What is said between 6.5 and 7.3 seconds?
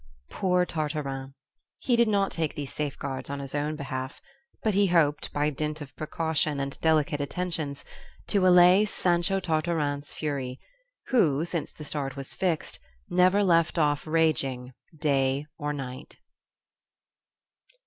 and delicate